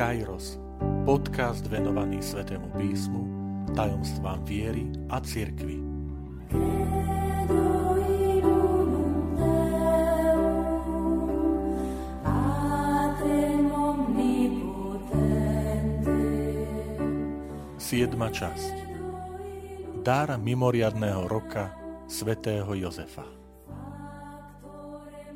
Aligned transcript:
Kairos, 0.00 0.56
podcast 1.04 1.60
venovaný 1.68 2.24
Svetému 2.24 2.72
písmu, 2.72 3.20
tajomstvám 3.76 4.40
viery 4.48 4.88
a 5.12 5.20
cirkvi. 5.20 5.76
Siedma 17.76 18.32
časť. 18.32 18.74
Dar 20.00 20.32
mimoriadného 20.40 21.28
roka 21.28 21.76
svätého 22.08 22.72
Jozefa. 22.72 23.28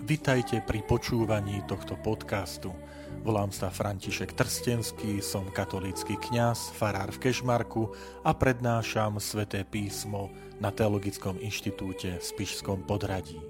Vitajte 0.01 0.65
pri 0.65 0.81
počúvaní 0.89 1.61
tohto 1.69 2.01
podcastu– 2.01 2.73
Volám 3.25 3.49
sa 3.49 3.73
František 3.73 4.37
Trstenský, 4.37 5.25
som 5.25 5.49
katolícky 5.49 6.21
kňaz, 6.21 6.77
farár 6.77 7.09
v 7.09 7.25
Kešmarku 7.25 7.89
a 8.21 8.37
prednášam 8.37 9.17
sväté 9.17 9.65
písmo 9.65 10.29
na 10.61 10.69
Teologickom 10.69 11.41
inštitúte 11.41 12.21
v 12.21 12.25
Spišskom 12.25 12.85
podradí. 12.85 13.41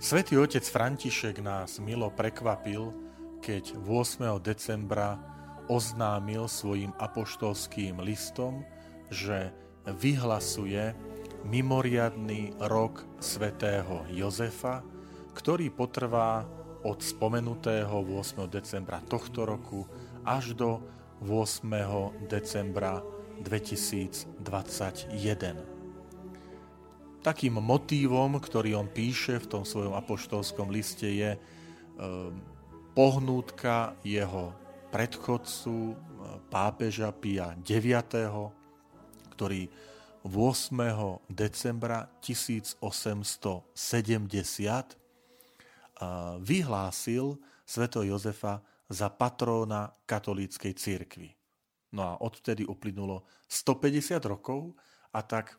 Svetý 0.00 0.40
otec 0.40 0.64
František 0.64 1.44
nás 1.44 1.76
milo 1.76 2.08
prekvapil, 2.08 2.96
keď 3.44 3.76
8. 3.84 4.40
decembra 4.40 5.20
oznámil 5.68 6.48
svojim 6.48 6.96
apoštolským 6.96 8.00
listom, 8.00 8.64
že 9.12 9.52
vyhlasuje 9.84 10.96
mimoriadný 11.44 12.56
rok 12.64 13.04
svätého 13.20 14.08
Jozefa, 14.08 14.80
ktorý 15.36 15.68
potrvá 15.68 16.48
od 16.82 16.98
spomenutého 16.98 18.02
8. 18.02 18.50
decembra 18.50 18.98
tohto 19.06 19.46
roku 19.46 19.86
až 20.26 20.54
do 20.54 20.82
8. 21.22 22.26
decembra 22.26 23.02
2021. 23.42 25.10
Takým 27.22 27.54
motívom, 27.62 28.42
ktorý 28.42 28.74
on 28.74 28.90
píše 28.90 29.38
v 29.38 29.46
tom 29.46 29.62
svojom 29.62 29.94
apoštolskom 29.94 30.74
liste, 30.74 31.06
je 31.06 31.38
ehm, 31.38 32.34
pohnútka 32.98 33.94
jeho 34.02 34.50
predchodcu 34.90 35.94
e, 35.94 35.96
pápeža 36.50 37.14
Pia 37.14 37.54
IX, 37.62 38.02
ktorý 39.32 39.70
8. 40.22 41.26
decembra 41.30 42.06
1870 42.22 45.01
vyhlásil 46.40 47.38
sveto 47.66 48.02
Jozefa 48.02 48.60
za 48.92 49.08
patróna 49.08 49.92
katolíckej 50.04 50.72
církvy. 50.76 51.32
No 51.92 52.02
a 52.04 52.12
odvtedy 52.20 52.64
uplynulo 52.64 53.24
150 53.48 54.20
rokov 54.24 54.76
a 55.12 55.20
tak 55.24 55.52
e, 55.52 55.56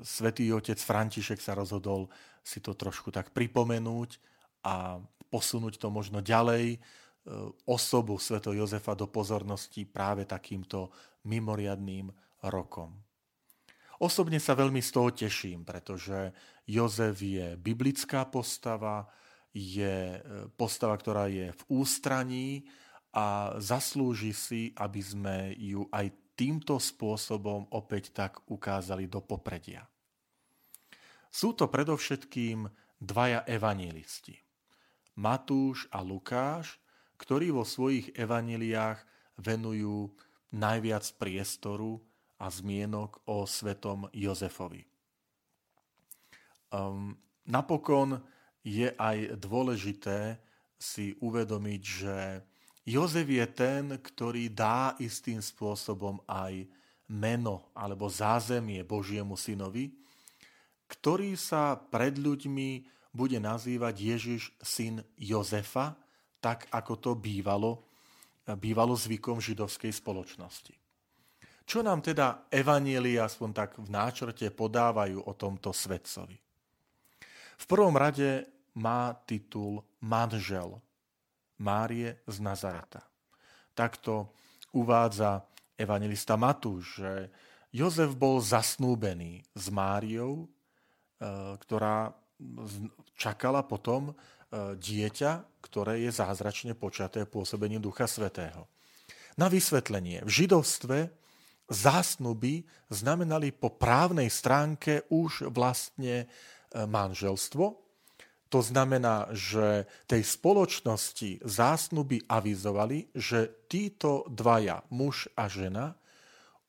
svätý 0.00 0.48
otec 0.52 0.80
František 0.80 1.40
sa 1.40 1.52
rozhodol 1.52 2.08
si 2.40 2.60
to 2.64 2.72
trošku 2.72 3.12
tak 3.12 3.36
pripomenúť 3.36 4.20
a 4.64 5.00
posunúť 5.28 5.76
to 5.76 5.88
možno 5.92 6.24
ďalej, 6.24 6.76
e, 6.76 6.78
osobu 7.68 8.16
sveto 8.16 8.56
Jozefa 8.56 8.96
do 8.96 9.08
pozornosti 9.08 9.84
práve 9.84 10.24
takýmto 10.24 10.88
mimoriadným 11.28 12.08
rokom. 12.48 12.96
Osobne 13.96 14.36
sa 14.36 14.52
veľmi 14.52 14.84
z 14.84 14.90
toho 14.92 15.08
teším, 15.08 15.64
pretože 15.64 16.32
Jozef 16.68 17.16
je 17.16 17.56
biblická 17.56 18.28
postava, 18.28 19.08
je 19.56 20.20
e, 20.20 20.20
postava, 20.52 20.92
ktorá 21.00 21.32
je 21.32 21.48
v 21.48 21.62
ústraní 21.72 22.68
a 23.16 23.56
zaslúži 23.56 24.36
si, 24.36 24.62
aby 24.76 25.00
sme 25.00 25.36
ju 25.56 25.88
aj 25.88 26.12
týmto 26.36 26.76
spôsobom 26.76 27.64
opäť 27.72 28.12
tak 28.12 28.44
ukázali 28.52 29.08
do 29.08 29.24
popredia. 29.24 29.88
Sú 31.32 31.56
to 31.56 31.72
predovšetkým 31.72 32.68
dvaja 33.00 33.48
evanilisti. 33.48 34.36
Matúš 35.16 35.88
a 35.88 36.04
Lukáš, 36.04 36.76
ktorí 37.16 37.48
vo 37.48 37.64
svojich 37.64 38.12
evaniliách 38.12 39.00
venujú 39.40 40.12
najviac 40.52 41.08
priestoru 41.16 42.04
a 42.36 42.52
zmienok 42.52 43.24
o 43.24 43.48
svetom 43.48 44.12
Jozefovi. 44.12 44.84
Um, 46.68 47.16
napokon 47.48 48.20
je 48.66 48.90
aj 48.98 49.38
dôležité 49.38 50.42
si 50.74 51.14
uvedomiť, 51.22 51.82
že 51.86 52.16
Jozef 52.82 53.30
je 53.30 53.46
ten, 53.46 53.94
ktorý 54.02 54.50
dá 54.50 54.98
istým 54.98 55.38
spôsobom 55.38 56.18
aj 56.26 56.66
meno 57.06 57.70
alebo 57.78 58.10
zázemie 58.10 58.82
Božiemu 58.82 59.38
synovi, 59.38 59.94
ktorý 60.90 61.38
sa 61.38 61.78
pred 61.78 62.18
ľuďmi 62.18 62.82
bude 63.14 63.38
nazývať 63.38 63.94
Ježiš 63.96 64.42
syn 64.58 65.02
Jozefa, 65.14 65.94
tak 66.42 66.66
ako 66.70 66.92
to 66.98 67.10
bývalo, 67.14 67.86
bývalo 68.58 68.94
zvykom 68.94 69.38
židovskej 69.38 69.94
spoločnosti. 69.94 70.74
Čo 71.66 71.82
nám 71.82 72.06
teda 72.06 72.46
evanielia 72.54 73.26
aspoň 73.26 73.50
tak 73.50 73.70
v 73.82 73.90
náčrte 73.90 74.46
podávajú 74.54 75.26
o 75.26 75.32
tomto 75.34 75.74
svetcovi? 75.74 76.38
V 77.56 77.64
prvom 77.66 77.96
rade 77.98 78.55
má 78.76 79.16
titul 79.24 79.80
manžel 80.04 80.80
Márie 81.56 82.20
z 82.28 82.36
Nazareta. 82.44 83.00
Takto 83.72 84.36
uvádza 84.76 85.44
evangelista 85.76 86.36
Matúš, 86.36 87.00
že 87.00 87.12
Jozef 87.72 88.16
bol 88.16 88.40
zasnúbený 88.40 89.44
s 89.52 89.68
Máriou, 89.68 90.44
e, 90.44 90.46
ktorá 91.60 92.12
čakala 93.16 93.64
potom 93.64 94.12
e, 94.12 94.14
dieťa, 94.76 95.60
ktoré 95.64 96.04
je 96.04 96.12
zázračne 96.12 96.72
počaté 96.76 97.24
pôsobením 97.24 97.80
Ducha 97.80 98.08
Svetého. 98.08 98.68
Na 99.36 99.52
vysvetlenie. 99.52 100.24
V 100.24 100.44
židovstve 100.44 101.12
zásnuby 101.68 102.64
znamenali 102.88 103.52
po 103.52 103.76
právnej 103.76 104.32
stránke 104.32 105.04
už 105.12 105.52
vlastne 105.52 106.24
e, 106.24 106.26
manželstvo, 106.84 107.85
to 108.46 108.62
znamená, 108.62 109.26
že 109.34 109.90
tej 110.06 110.22
spoločnosti 110.22 111.42
zásnuby 111.42 112.22
avizovali, 112.30 113.10
že 113.12 113.50
títo 113.66 114.22
dvaja, 114.30 114.86
muž 114.94 115.26
a 115.34 115.50
žena, 115.50 115.98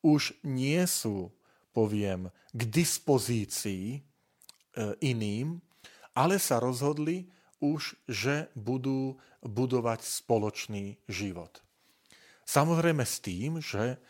už 0.02 0.34
nie 0.42 0.82
sú, 0.90 1.30
poviem, 1.70 2.30
k 2.50 2.60
dispozícii 2.66 3.84
e, 3.94 4.00
iným, 5.02 5.62
ale 6.18 6.42
sa 6.42 6.58
rozhodli 6.58 7.30
už, 7.62 7.94
že 8.10 8.50
budú 8.58 9.18
budovať 9.42 10.02
spoločný 10.02 10.98
život. 11.06 11.62
Samozrejme 12.42 13.04
s 13.06 13.16
tým, 13.22 13.62
že 13.62 14.00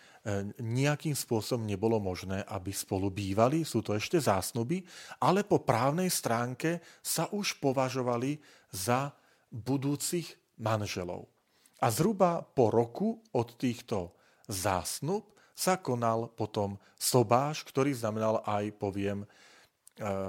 nejakým 0.60 1.16
spôsobom 1.16 1.64
nebolo 1.64 1.96
možné, 1.96 2.44
aby 2.52 2.68
spolu 2.74 3.08
bývali, 3.08 3.64
sú 3.64 3.80
to 3.80 3.96
ešte 3.96 4.20
zásnuby, 4.20 4.84
ale 5.24 5.46
po 5.46 5.64
právnej 5.64 6.12
stránke 6.12 6.84
sa 7.00 7.30
už 7.32 7.56
považovali 7.62 8.36
za 8.68 9.14
budúcich 9.48 10.28
manželov. 10.60 11.30
A 11.78 11.88
zhruba 11.88 12.42
po 12.42 12.68
roku 12.68 13.22
od 13.32 13.48
týchto 13.56 14.12
zásnub 14.50 15.32
sa 15.54 15.78
konal 15.78 16.30
potom 16.34 16.76
sobáš, 16.98 17.62
ktorý 17.66 17.94
znamenal 17.94 18.42
aj, 18.46 18.74
poviem, 18.78 19.22
e, 19.22 19.26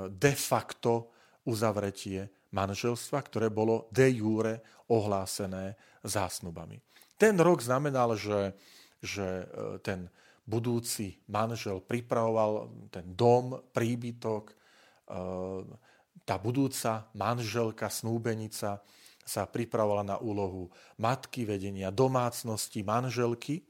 de 0.10 0.34
facto 0.34 1.14
uzavretie 1.46 2.30
manželstva, 2.54 3.20
ktoré 3.26 3.48
bolo 3.54 3.90
de 3.94 4.10
jure 4.10 4.62
ohlásené 4.90 5.78
zásnubami. 6.02 6.82
Ten 7.20 7.38
rok 7.38 7.62
znamenal, 7.62 8.18
že 8.18 8.58
že 9.00 9.44
e, 9.44 9.46
ten 9.84 10.12
budúci 10.50 11.22
manžel 11.30 11.80
pripravoval 11.80 12.72
ten 12.90 13.06
dom, 13.14 13.62
príbytok, 13.72 14.44
e, 14.50 14.56
tá 16.26 16.36
budúca 16.38 17.10
manželka, 17.18 17.90
snúbenica 17.90 18.82
sa 19.30 19.44
pripravovala 19.46 20.06
na 20.06 20.18
úlohu 20.18 20.74
matky, 20.98 21.46
vedenia 21.46 21.94
domácnosti, 21.94 22.82
manželky. 22.82 23.62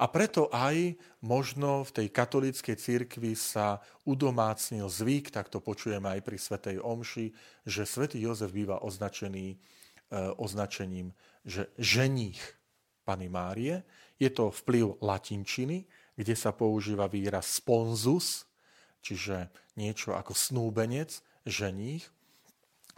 A 0.00 0.08
preto 0.08 0.48
aj 0.48 0.96
možno 1.20 1.84
v 1.84 1.92
tej 1.92 2.08
katolíckej 2.08 2.76
cirkvi 2.80 3.36
sa 3.36 3.84
udomácnil 4.08 4.88
zvyk, 4.88 5.28
tak 5.28 5.52
to 5.52 5.60
počujeme 5.60 6.08
aj 6.08 6.20
pri 6.24 6.40
Svetej 6.40 6.76
Omši, 6.80 7.36
že 7.68 7.84
svätý 7.84 8.24
Jozef 8.24 8.48
býva 8.48 8.80
označený 8.80 9.52
e, 9.52 9.56
označením, 10.40 11.12
že 11.44 11.68
ženích 11.76 12.40
Pany 13.04 13.28
Márie. 13.28 13.84
Je 14.20 14.28
to 14.28 14.52
vplyv 14.52 15.00
latinčiny, 15.00 15.88
kde 16.14 16.34
sa 16.36 16.52
používa 16.52 17.08
výraz 17.08 17.58
sponzus, 17.58 18.44
čiže 19.00 19.48
niečo 19.80 20.12
ako 20.12 20.36
snúbenec, 20.36 21.24
ženích. 21.48 22.04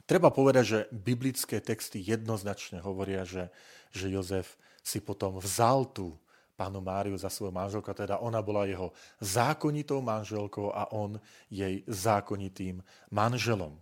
Treba 0.03 0.35
povedať, 0.35 0.65
že 0.67 0.81
biblické 0.91 1.63
texty 1.63 2.03
jednoznačne 2.03 2.83
hovoria, 2.83 3.23
že, 3.23 3.55
že 3.95 4.11
Jozef 4.11 4.59
si 4.83 4.99
potom 4.99 5.39
vzal 5.39 5.87
tú 5.95 6.19
pánu 6.59 6.83
Máriu 6.83 7.15
za 7.15 7.31
svoju 7.31 7.55
manželku, 7.55 7.87
teda 7.95 8.19
ona 8.19 8.43
bola 8.43 8.67
jeho 8.67 8.91
zákonitou 9.23 10.03
manželkou 10.03 10.75
a 10.75 10.91
on 10.91 11.23
jej 11.47 11.87
zákonitým 11.87 12.83
manželom. 13.15 13.79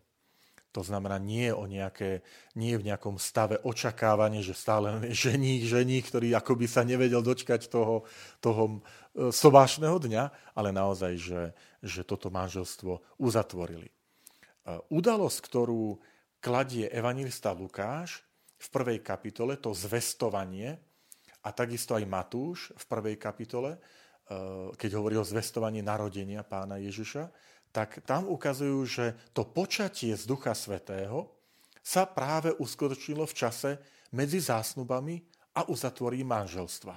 To 0.71 0.87
znamená, 0.87 1.19
nie 1.19 1.51
je, 1.51 1.55
o 1.55 1.67
nejaké, 1.67 2.23
nie 2.55 2.75
je 2.75 2.81
v 2.81 2.87
nejakom 2.87 3.19
stave 3.19 3.59
očakávania, 3.67 4.39
že 4.39 4.55
stále 4.55 5.03
žení, 5.27 5.67
žení, 5.67 5.99
ktorý 6.03 6.35
akoby 6.39 6.71
sa 6.71 6.87
nevedel 6.87 7.23
dočkať 7.23 7.67
toho, 7.67 8.07
toho 8.39 8.63
e, 9.15 9.35
sobášneho 9.35 9.99
dňa, 9.99 10.55
ale 10.55 10.71
naozaj, 10.71 11.13
že, 11.19 11.43
že 11.83 12.07
toto 12.07 12.31
manželstvo 12.31 13.19
uzatvorili. 13.19 13.91
E, 13.91 13.95
udalosť, 14.95 15.39
ktorú 15.43 15.99
kladie 16.39 16.87
evangelista 16.89 17.51
Lukáš 17.51 18.23
v 18.61 18.67
prvej 18.71 18.99
kapitole, 19.03 19.59
to 19.59 19.75
zvestovanie, 19.75 20.79
a 21.41 21.49
takisto 21.57 21.97
aj 21.97 22.05
Matúš 22.05 22.71
v 22.77 22.85
prvej 22.85 23.17
kapitole, 23.17 23.75
e, 23.75 23.79
keď 24.77 24.91
hovorí 25.01 25.17
o 25.17 25.27
zvestovaní 25.27 25.81
narodenia 25.81 26.45
pána 26.45 26.77
Ježiša, 26.79 27.27
tak 27.71 28.03
tam 28.03 28.27
ukazujú, 28.27 28.79
že 28.87 29.07
to 29.31 29.47
počatie 29.47 30.15
z 30.19 30.23
Ducha 30.27 30.55
Svetého 30.55 31.31
sa 31.81 32.05
práve 32.05 32.53
uskutočnilo 32.59 33.25
v 33.25 33.37
čase 33.37 33.71
medzi 34.11 34.43
zásnubami 34.43 35.23
a 35.55 35.67
uzatvorí 35.71 36.23
manželstva. 36.27 36.95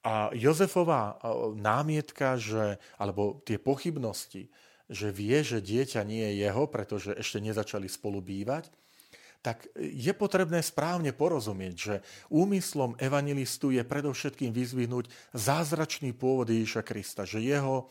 A 0.00 0.32
Jozefová 0.32 1.20
námietka, 1.60 2.40
že, 2.40 2.80
alebo 2.96 3.44
tie 3.44 3.60
pochybnosti, 3.60 4.48
že 4.88 5.12
vie, 5.12 5.44
že 5.44 5.60
dieťa 5.60 6.02
nie 6.08 6.24
je 6.24 6.48
jeho, 6.48 6.64
pretože 6.66 7.12
ešte 7.14 7.38
nezačali 7.38 7.86
spolu 7.86 8.24
bývať, 8.24 8.72
tak 9.40 9.68
je 9.76 10.12
potrebné 10.12 10.60
správne 10.60 11.16
porozumieť, 11.16 11.74
že 11.76 11.94
úmyslom 12.28 12.96
evangelistu 13.00 13.72
je 13.72 13.80
predovšetkým 13.84 14.52
vyzvihnúť 14.52 15.08
zázračný 15.32 16.12
pôvod 16.12 16.48
Ježiša 16.48 16.82
Krista, 16.84 17.24
že 17.24 17.40
jeho 17.40 17.88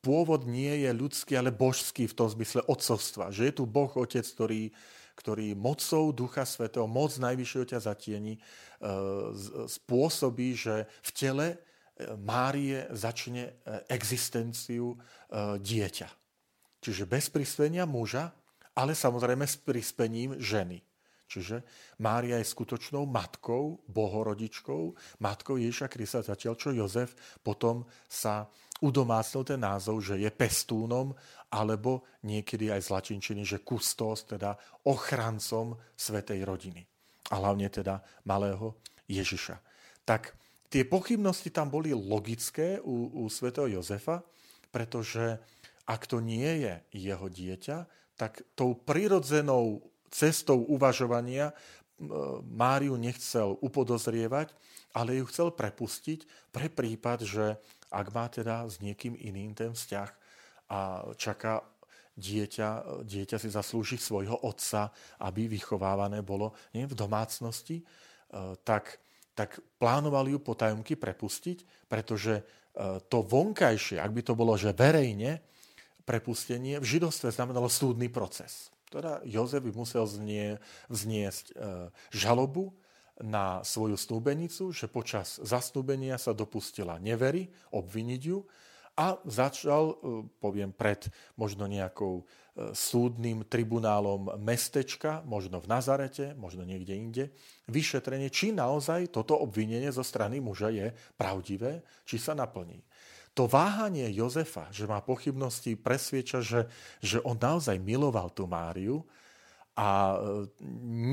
pôvod 0.00 0.48
nie 0.48 0.84
je 0.84 0.90
ľudský, 0.92 1.36
ale 1.36 1.52
božský 1.52 2.08
v 2.08 2.16
tom 2.16 2.28
zmysle 2.28 2.64
otcovstva. 2.64 3.32
Že 3.32 3.42
je 3.48 3.54
tu 3.56 3.64
Boh 3.68 3.92
Otec, 3.96 4.24
ktorý, 4.24 4.72
ktorý 5.16 5.52
mocou 5.52 6.10
Ducha 6.12 6.48
Svetého, 6.48 6.88
moc 6.88 7.12
Najvyššieho 7.12 7.68
ťa 7.68 7.80
zatieni, 7.84 8.36
e, 8.36 8.40
spôsobí, 9.68 10.56
že 10.56 10.88
v 11.04 11.10
tele 11.12 11.46
e, 11.52 11.56
Márie 12.16 12.88
začne 12.96 13.44
e, 13.48 13.52
existenciu 13.92 14.96
dieťa. 15.60 16.08
Čiže 16.80 17.04
bez 17.04 17.28
prispenia 17.28 17.84
muža, 17.84 18.32
ale 18.72 18.96
samozrejme 18.96 19.44
s 19.44 19.60
prispením 19.60 20.40
ženy. 20.40 20.80
Čiže 21.30 21.62
Mária 22.02 22.42
je 22.42 22.50
skutočnou 22.50 23.06
matkou, 23.06 23.78
bohorodičkou, 23.86 24.82
matkou 25.22 25.54
Ježiša 25.62 25.86
Krista, 25.86 26.26
zatiaľ 26.26 26.58
čo 26.58 26.74
Jozef 26.74 27.14
potom 27.46 27.86
sa 28.10 28.50
udomácnil 28.80 29.44
ten 29.44 29.60
názov, 29.60 30.00
že 30.00 30.16
je 30.16 30.30
pestúnom, 30.32 31.12
alebo 31.52 32.04
niekedy 32.24 32.72
aj 32.72 32.88
zlačinčený, 32.88 33.44
že 33.44 33.62
kustos, 33.62 34.24
teda 34.24 34.56
ochrancom 34.88 35.76
svetej 35.94 36.44
rodiny. 36.44 36.82
A 37.30 37.38
hlavne 37.38 37.68
teda 37.70 38.02
malého 38.26 38.74
Ježiša. 39.06 39.60
Tak 40.02 40.34
tie 40.72 40.82
pochybnosti 40.88 41.52
tam 41.52 41.70
boli 41.70 41.94
logické 41.94 42.80
u, 42.82 43.26
u 43.26 43.30
svetého 43.30 43.78
Jozefa, 43.78 44.24
pretože 44.70 45.38
ak 45.86 46.06
to 46.06 46.22
nie 46.22 46.66
je 46.66 46.74
jeho 46.94 47.26
dieťa, 47.26 47.78
tak 48.14 48.44
tou 48.54 48.78
prirodzenou 48.78 49.82
cestou 50.10 50.62
uvažovania 50.66 51.54
Máriu 52.48 52.96
nechcel 52.96 53.60
upodozrievať, 53.60 54.56
ale 54.96 55.20
ju 55.20 55.24
chcel 55.28 55.52
prepustiť 55.52 56.50
pre 56.50 56.72
prípad, 56.72 57.18
že 57.22 57.60
ak 57.90 58.06
má 58.14 58.26
teda 58.30 58.64
s 58.64 58.80
niekým 58.80 59.18
iným 59.18 59.52
ten 59.52 59.76
vzťah 59.76 60.10
a 60.70 61.04
čaká 61.18 61.60
dieťa, 62.16 63.02
dieťa 63.06 63.36
si 63.38 63.48
zaslúži 63.50 63.96
svojho 63.96 64.36
otca, 64.46 64.90
aby 65.22 65.46
vychovávané 65.50 66.22
bolo 66.22 66.54
nie, 66.74 66.86
v 66.86 66.94
domácnosti, 66.94 67.80
e, 67.80 67.84
tak, 68.62 68.98
tak 69.32 69.58
plánovali 69.80 70.36
ju 70.36 70.38
potajomky 70.42 70.94
prepustiť, 71.00 71.88
pretože 71.88 72.40
e, 72.40 72.42
to 73.08 73.24
vonkajšie, 73.24 73.98
ak 73.98 74.12
by 74.12 74.22
to 74.22 74.34
bolo, 74.36 74.54
že 74.54 74.76
verejne, 74.76 75.42
prepustenie 76.04 76.82
v 76.82 76.98
židovstve 76.98 77.30
znamenalo 77.30 77.70
súdny 77.70 78.10
proces. 78.10 78.74
Teda 78.90 79.22
Jozef 79.22 79.62
by 79.62 79.70
musel 79.70 80.04
znie, 80.04 80.58
vzniesť 80.90 81.46
e, 81.50 81.54
žalobu 82.10 82.74
na 83.22 83.62
svoju 83.62 83.94
snúbenicu, 83.94 84.74
že 84.74 84.90
počas 84.90 85.38
zasnúbenia 85.40 86.18
sa 86.18 86.34
dopustila 86.34 86.98
nevery, 86.98 87.46
obviniť 87.70 88.22
ju 88.26 88.42
a 88.98 89.16
začal, 89.22 89.94
e, 89.94 89.94
poviem, 90.42 90.74
pred 90.74 91.06
možno 91.38 91.70
nejakou 91.70 92.20
e, 92.20 92.24
súdnym 92.74 93.46
tribunálom 93.46 94.34
mestečka, 94.42 95.22
možno 95.22 95.62
v 95.62 95.70
Nazarete, 95.70 96.34
možno 96.34 96.66
niekde 96.66 96.94
inde, 96.98 97.24
vyšetrenie, 97.70 98.28
či 98.28 98.50
naozaj 98.50 99.14
toto 99.14 99.38
obvinenie 99.38 99.88
zo 99.94 100.02
strany 100.02 100.42
muža 100.42 100.74
je 100.74 100.86
pravdivé, 101.14 101.86
či 102.02 102.18
sa 102.18 102.34
naplní. 102.34 102.82
To 103.38 103.46
váhanie 103.46 104.10
Jozefa, 104.10 104.66
že 104.74 104.90
má 104.90 104.98
pochybnosti, 105.00 105.78
presvieča, 105.78 106.42
že, 106.42 106.66
že 106.98 107.22
on 107.22 107.38
naozaj 107.38 107.78
miloval 107.78 108.34
tú 108.34 108.50
Máriu, 108.50 109.06
a 109.80 109.88
e, 110.12 110.16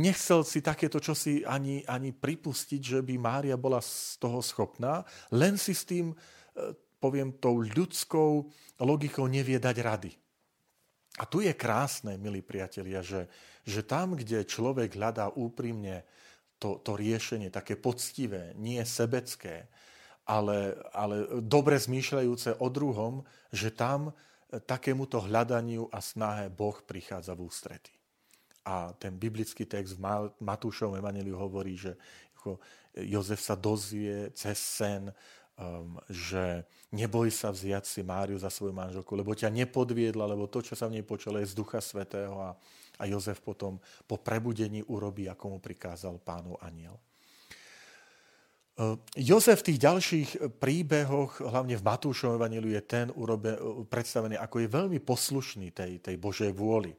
nechcel 0.04 0.44
si 0.44 0.60
takéto 0.60 1.00
čosi 1.00 1.46
ani, 1.48 1.88
ani 1.88 2.12
pripustiť, 2.12 2.82
že 2.82 3.00
by 3.00 3.16
Mária 3.16 3.56
bola 3.56 3.80
z 3.80 4.20
toho 4.20 4.44
schopná, 4.44 5.08
len 5.32 5.56
si 5.56 5.72
s 5.72 5.88
tým, 5.88 6.12
e, 6.12 6.16
poviem, 7.00 7.38
tou 7.40 7.64
ľudskou 7.64 8.50
logikou 8.84 9.30
nevie 9.32 9.62
dať 9.62 9.78
rady. 9.80 10.12
A 11.18 11.24
tu 11.26 11.42
je 11.42 11.54
krásne, 11.56 12.20
milí 12.20 12.44
priatelia, 12.44 13.02
že, 13.02 13.32
že 13.64 13.82
tam, 13.88 14.20
kde 14.20 14.46
človek 14.46 15.00
hľadá 15.00 15.34
úprimne 15.34 16.06
to, 16.60 16.82
to 16.82 16.98
riešenie, 16.98 17.50
také 17.50 17.78
poctivé, 17.78 18.54
nie 18.58 18.82
sebecké, 18.84 19.70
ale, 20.28 20.76
ale 20.92 21.40
dobre 21.40 21.80
zmýšľajúce 21.80 22.60
o 22.60 22.68
druhom, 22.68 23.24
že 23.56 23.72
tam 23.72 24.12
e, 24.12 24.14
takémuto 24.60 25.24
hľadaniu 25.24 25.88
a 25.88 26.04
snahe 26.04 26.52
Boh 26.52 26.76
prichádza 26.84 27.32
v 27.32 27.48
ústrety. 27.48 27.96
A 28.68 28.92
ten 29.00 29.16
biblický 29.16 29.64
text 29.64 29.96
v 29.96 30.28
Matúšovom 30.44 31.00
evaneliu 31.00 31.40
hovorí, 31.40 31.80
že 31.80 31.96
Jozef 33.00 33.40
sa 33.40 33.56
dozvie 33.56 34.32
cez 34.36 34.60
sen, 34.60 35.08
um, 35.56 35.96
že 36.12 36.68
neboj 36.92 37.32
sa 37.32 37.52
vziať 37.52 37.84
si 37.88 38.02
Máriu 38.04 38.36
za 38.36 38.52
svoju 38.52 38.76
manželku, 38.76 39.12
lebo 39.16 39.32
ťa 39.32 39.52
nepodviedla, 39.52 40.28
lebo 40.28 40.52
to, 40.52 40.60
čo 40.60 40.76
sa 40.76 40.92
v 40.92 41.00
nej 41.00 41.06
počalo, 41.08 41.40
je 41.40 41.48
z 41.48 41.58
Ducha 41.58 41.80
Svetého 41.80 42.36
a, 42.40 42.56
a 43.00 43.04
Jozef 43.08 43.40
potom 43.40 43.80
po 44.04 44.20
prebudení 44.20 44.84
urobí, 44.88 45.32
ako 45.32 45.58
mu 45.58 45.60
prikázal 45.64 46.20
pánu 46.20 46.56
aniel. 46.60 47.00
Uh, 48.78 48.94
Jozef 49.18 49.66
v 49.66 49.74
tých 49.74 49.80
ďalších 49.82 50.30
príbehoch, 50.62 51.42
hlavne 51.42 51.74
v 51.74 51.82
Matúšovom 51.82 52.38
evaníliu, 52.38 52.78
je 52.78 52.84
ten 52.86 53.10
urobe, 53.18 53.58
predstavený 53.90 54.38
ako 54.38 54.62
je 54.62 54.70
veľmi 54.70 55.00
poslušný 55.02 55.74
tej, 55.74 55.98
tej 55.98 56.16
Božej 56.22 56.54
vôli 56.54 56.94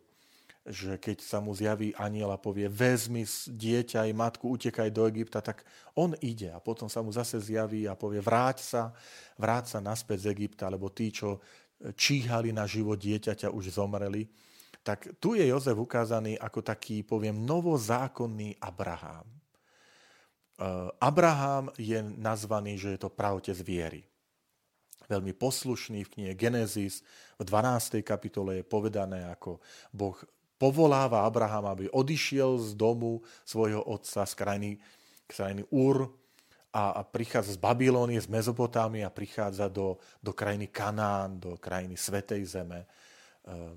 že 0.68 1.00
keď 1.00 1.24
sa 1.24 1.40
mu 1.40 1.56
zjaví 1.56 1.96
aniel 1.96 2.28
a 2.28 2.36
povie 2.36 2.68
vezmi 2.68 3.24
dieťa 3.48 4.04
aj 4.04 4.12
matku, 4.12 4.52
utekaj 4.52 4.92
do 4.92 5.08
Egypta, 5.08 5.40
tak 5.40 5.64
on 5.96 6.12
ide 6.20 6.52
a 6.52 6.60
potom 6.60 6.92
sa 6.92 7.00
mu 7.00 7.08
zase 7.08 7.40
zjaví 7.40 7.88
a 7.88 7.96
povie 7.96 8.20
vráť 8.20 8.58
sa, 8.60 8.82
vráť 9.40 9.76
sa 9.76 9.78
naspäť 9.80 10.28
z 10.28 10.36
Egypta, 10.36 10.68
lebo 10.68 10.92
tí, 10.92 11.08
čo 11.08 11.40
číhali 11.96 12.52
na 12.52 12.68
život 12.68 13.00
dieťaťa, 13.00 13.48
už 13.48 13.80
zomreli. 13.80 14.28
Tak 14.84 15.16
tu 15.16 15.34
je 15.34 15.44
Jozef 15.48 15.76
ukázaný 15.76 16.36
ako 16.36 16.60
taký, 16.60 17.00
poviem, 17.00 17.40
novozákonný 17.48 18.60
Abraham. 18.60 19.24
E, 20.58 20.90
Abraham 20.98 21.70
je 21.78 22.02
nazvaný, 22.02 22.76
že 22.76 22.98
je 22.98 23.00
to 23.06 23.10
pravotec 23.14 23.56
viery 23.62 24.02
veľmi 25.08 25.32
poslušný 25.32 26.04
v 26.04 26.12
knihe 26.12 26.32
Genesis. 26.36 27.00
V 27.40 27.42
12. 27.48 28.04
kapitole 28.04 28.60
je 28.60 28.64
povedané, 28.68 29.24
ako 29.24 29.58
Boh 29.88 30.14
povoláva 30.60 31.24
Abraham, 31.24 31.72
aby 31.72 31.88
odišiel 31.88 32.60
z 32.60 32.76
domu 32.76 33.24
svojho 33.48 33.80
otca 33.80 34.28
z 34.28 34.32
krajiny, 34.36 34.70
krajiny 35.24 35.64
Ur 35.72 36.12
a, 36.76 37.00
a 37.00 37.02
prichádza 37.02 37.56
z 37.56 37.60
Babilónie, 37.62 38.20
z 38.20 38.28
Mezopotámie 38.28 39.00
a 39.00 39.10
prichádza 39.10 39.72
do, 39.72 39.96
do 40.20 40.36
krajiny 40.36 40.68
Kanán, 40.68 41.40
do 41.40 41.56
krajiny 41.56 41.96
Svetej 41.96 42.44
Zeme, 42.44 42.84
eh, 42.84 43.17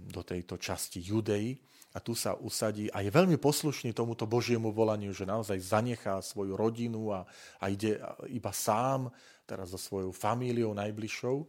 do 0.08 0.22
tejto 0.22 0.60
časti 0.60 1.00
Judei. 1.00 1.56
A 1.92 2.00
tu 2.00 2.16
sa 2.16 2.40
usadí 2.40 2.88
a 2.88 3.04
je 3.04 3.12
veľmi 3.12 3.36
poslušný 3.36 3.92
tomuto 3.92 4.24
Božiemu 4.24 4.72
volaniu, 4.72 5.12
že 5.12 5.28
naozaj 5.28 5.60
zanechá 5.60 6.24
svoju 6.24 6.56
rodinu 6.56 7.12
a, 7.12 7.28
a 7.60 7.68
ide 7.68 8.00
iba 8.32 8.56
sám, 8.56 9.12
teraz 9.44 9.76
so 9.76 9.80
svojou 9.80 10.16
famíliou 10.16 10.72
najbližšou. 10.72 11.44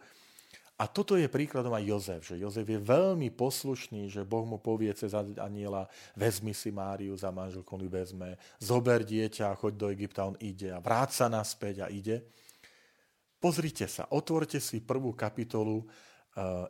A 0.83 0.91
toto 0.91 1.15
je 1.15 1.31
príkladom 1.31 1.71
aj 1.79 1.87
Jozef, 1.87 2.21
že 2.27 2.43
Jozef 2.43 2.67
je 2.67 2.81
veľmi 2.83 3.31
poslušný, 3.31 4.11
že 4.11 4.27
Boh 4.27 4.43
mu 4.43 4.59
povie 4.59 4.91
cez 4.99 5.15
aniela, 5.15 5.87
vezmi 6.19 6.51
si 6.51 6.75
Máriu 6.75 7.15
za 7.15 7.31
manželku, 7.31 7.79
on 7.79 7.87
vezme, 7.87 8.35
zober 8.59 9.07
dieťa, 9.07 9.55
choď 9.55 9.73
do 9.79 9.87
Egypta, 9.95 10.27
on 10.27 10.35
ide 10.43 10.75
a 10.75 10.83
vráca 10.83 11.31
naspäť 11.31 11.87
a 11.87 11.93
ide. 11.93 12.27
Pozrite 13.39 13.87
sa, 13.87 14.11
otvorte 14.11 14.59
si 14.59 14.83
prvú 14.83 15.15
kapitolu 15.15 15.87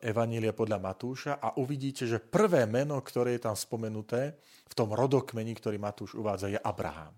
Evanília 0.02 0.50
podľa 0.50 0.82
Matúša 0.82 1.32
a 1.38 1.54
uvidíte, 1.54 2.02
že 2.02 2.18
prvé 2.18 2.66
meno, 2.66 2.98
ktoré 2.98 3.38
je 3.38 3.46
tam 3.46 3.54
spomenuté 3.54 4.34
v 4.66 4.74
tom 4.74 4.90
rodokmeni, 4.90 5.54
ktorý 5.54 5.78
Matúš 5.78 6.18
uvádza, 6.18 6.50
je 6.50 6.58
Abraham. 6.58 7.14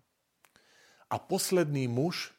A 1.08 1.16
posledný 1.16 1.88
muž 1.88 2.36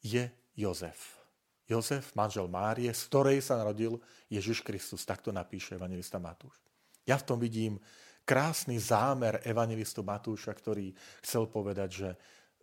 je 0.00 0.32
Jozef. 0.56 1.20
Jozef, 1.68 2.16
manžel 2.16 2.48
Márie, 2.48 2.88
z 2.94 3.02
ktorej 3.12 3.44
sa 3.44 3.60
narodil 3.60 4.00
Ježiš 4.32 4.64
Kristus. 4.64 5.04
Takto 5.04 5.34
napíše 5.34 5.76
evangelista 5.76 6.16
Matúš. 6.16 6.56
Ja 7.04 7.20
v 7.20 7.26
tom 7.26 7.38
vidím 7.42 7.76
krásny 8.24 8.80
zámer 8.80 9.44
evangelistu 9.44 10.00
Matúša, 10.00 10.56
ktorý 10.56 10.96
chcel 11.20 11.46
povedať, 11.50 11.88
že 11.92 12.08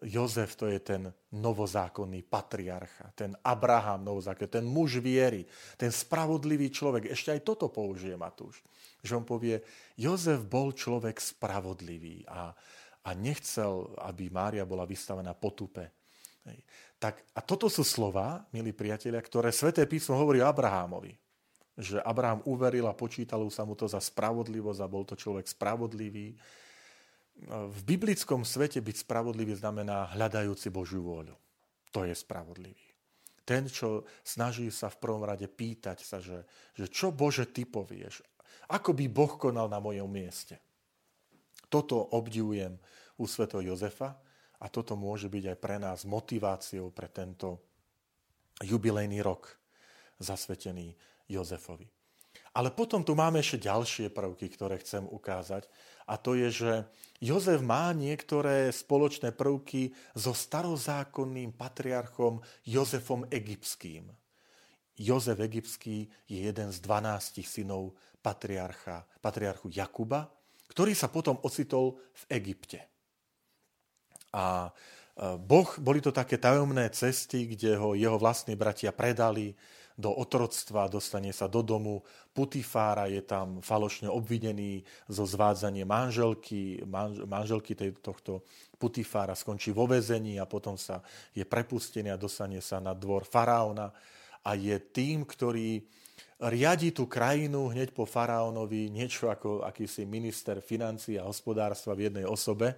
Jozef 0.03 0.59
to 0.59 0.67
je 0.67 0.79
ten 0.83 1.07
novozákonný 1.39 2.27
patriarcha, 2.27 3.09
ten 3.15 3.31
Abraham 3.39 4.03
novozákonný, 4.03 4.51
ten 4.51 4.67
muž 4.67 4.99
viery, 4.99 5.47
ten 5.79 5.89
spravodlivý 5.89 6.67
človek. 6.67 7.09
Ešte 7.15 7.31
aj 7.31 7.41
toto 7.47 7.71
použije 7.71 8.19
Matúš. 8.19 8.59
Že 8.99 9.23
on 9.23 9.25
povie, 9.25 9.63
Jozef 9.95 10.43
bol 10.43 10.75
človek 10.75 11.19
spravodlivý 11.19 12.27
a, 12.27 12.51
a 13.03 13.09
nechcel, 13.15 13.95
aby 14.03 14.27
Mária 14.27 14.67
bola 14.67 14.83
vystavená 14.83 15.31
potupe. 15.31 15.91
Tak, 16.99 17.35
a 17.35 17.39
toto 17.43 17.71
sú 17.71 17.83
slova, 17.83 18.43
milí 18.51 18.75
priatelia, 18.75 19.19
ktoré 19.19 19.51
Sveté 19.51 19.87
písmo 19.87 20.19
hovorí 20.19 20.43
o 20.43 20.47
Abrahámovi. 20.47 21.15
Že 21.73 22.03
Abraham 22.03 22.43
uveril 22.45 22.85
a 22.85 22.95
počítalo 22.95 23.47
sa 23.49 23.63
mu 23.63 23.73
to 23.73 23.87
za 23.89 23.99
spravodlivosť 23.99 24.79
a 24.83 24.91
bol 24.91 25.03
to 25.07 25.15
človek 25.15 25.47
spravodlivý. 25.47 26.35
V 27.49 27.79
biblickom 27.83 28.45
svete 28.45 28.79
byť 28.79 29.03
spravodlivý 29.03 29.57
znamená 29.57 30.13
hľadajúci 30.13 30.69
Božiu 30.69 31.03
vôľu. 31.03 31.35
To 31.91 32.05
je 32.05 32.13
spravodlivý. 32.13 32.87
Ten, 33.43 33.67
čo 33.67 34.07
snaží 34.23 34.71
sa 34.71 34.87
v 34.87 35.01
prvom 35.03 35.27
rade 35.27 35.49
pýtať 35.51 35.99
sa, 36.05 36.23
že, 36.23 36.47
že 36.77 36.87
čo 36.87 37.11
Bože 37.11 37.43
ty 37.49 37.67
povieš, 37.67 38.23
ako 38.71 38.95
by 38.95 39.05
Boh 39.11 39.33
konal 39.35 39.67
na 39.67 39.83
mojom 39.83 40.07
mieste. 40.07 40.55
Toto 41.67 41.99
obdivujem 42.15 42.79
u 43.19 43.27
svetého 43.27 43.73
Jozefa, 43.73 44.15
a 44.63 44.71
toto 44.71 44.95
môže 44.95 45.27
byť 45.27 45.43
aj 45.53 45.57
pre 45.59 45.75
nás 45.75 46.07
motiváciou 46.07 46.87
pre 46.95 47.11
tento 47.11 47.59
jubilejný 48.63 49.19
rok 49.19 49.51
zasvetený 50.23 50.95
Jozefovi. 51.27 51.91
Ale 52.55 52.71
potom 52.71 53.03
tu 53.03 53.11
máme 53.11 53.43
ešte 53.43 53.67
ďalšie 53.67 54.07
prvky, 54.15 54.47
ktoré 54.55 54.79
chcem 54.79 55.03
ukázať. 55.03 55.67
A 56.07 56.19
to 56.19 56.35
je, 56.35 56.49
že 56.51 56.71
Jozef 57.23 57.63
má 57.63 57.95
niektoré 57.95 58.67
spoločné 58.75 59.31
prvky 59.31 59.95
so 60.11 60.35
starozákonným 60.35 61.55
patriarchom 61.55 62.43
Jozefom 62.67 63.23
Egyptským. 63.31 64.11
Jozef 64.99 65.39
Egyptský 65.39 66.11
je 66.27 66.39
jeden 66.43 66.69
z 66.69 66.77
dvanástich 66.83 67.47
synov 67.47 67.95
patriarcha, 68.19 69.07
patriarchu 69.23 69.71
Jakuba, 69.71 70.29
ktorý 70.69 70.93
sa 70.93 71.07
potom 71.07 71.39
ocitol 71.47 71.97
v 72.11 72.23
Egypte. 72.43 72.79
A 74.33 74.67
e, 74.67 74.71
Boh, 75.37 75.69
boli 75.79 76.01
to 76.01 76.09
také 76.11 76.37
tajomné 76.37 76.89
cesty, 76.91 77.55
kde 77.55 77.77
ho 77.77 77.93
jeho 77.93 78.17
vlastní 78.17 78.57
bratia 78.57 78.91
predali 78.91 79.53
do 79.93 80.09
otroctva, 80.09 80.89
dostane 80.89 81.29
sa 81.29 81.45
do 81.45 81.61
domu 81.61 82.01
Putifára, 82.33 83.05
je 83.05 83.21
tam 83.21 83.61
falošne 83.61 84.09
obvinený 84.09 84.81
zo 85.05 85.23
zvádzania 85.29 85.85
manželky, 85.85 86.81
manž, 86.81 87.29
manželky 87.29 87.77
tohto 88.01 88.41
Putifára 88.81 89.37
skončí 89.37 89.69
vo 89.69 89.85
vezení 89.85 90.41
a 90.41 90.49
potom 90.49 90.73
sa 90.75 91.05
je 91.37 91.45
prepustený 91.45 92.09
a 92.09 92.17
dostane 92.17 92.57
sa 92.57 92.81
na 92.81 92.97
dvor 92.97 93.21
faraóna 93.23 93.93
a 94.41 94.57
je 94.57 94.75
tým, 94.81 95.23
ktorý 95.23 95.85
riadi 96.41 96.91
tú 96.91 97.07
krajinu 97.07 97.71
hneď 97.71 97.95
po 97.95 98.03
faraónovi, 98.03 98.91
niečo 98.91 99.31
ako 99.31 99.63
akýsi 99.63 100.03
minister 100.03 100.59
financí 100.59 101.15
a 101.15 101.29
hospodárstva 101.29 101.95
v 101.95 102.11
jednej 102.11 102.25
osobe, 102.27 102.75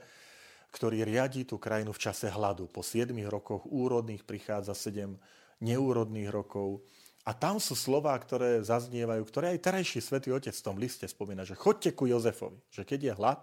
ktorý 0.69 1.07
riadí 1.07 1.47
tú 1.47 1.55
krajinu 1.55 1.95
v 1.95 2.03
čase 2.03 2.27
hladu. 2.27 2.67
Po 2.67 2.83
7 2.83 3.15
rokoch 3.31 3.63
úrodných 3.65 4.27
prichádza 4.27 4.75
7 4.75 5.15
neúrodných 5.63 6.29
rokov. 6.29 6.83
A 7.25 7.33
tam 7.33 7.57
sú 7.57 7.73
slova, 7.73 8.13
ktoré 8.21 8.61
zaznievajú, 8.61 9.25
ktoré 9.25 9.57
aj 9.57 9.65
terajší 9.65 9.97
svätý 9.97 10.29
Otec 10.29 10.53
v 10.53 10.65
tom 10.65 10.77
liste 10.77 11.09
spomína, 11.09 11.41
že 11.41 11.57
chodte 11.57 11.89
ku 11.97 12.05
Jozefovi, 12.05 12.61
že 12.69 12.85
keď 12.85 12.99
je 13.01 13.13
hlad 13.17 13.41